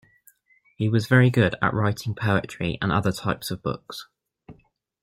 [0.77, 4.07] He was very good at writing poetry and other types of books.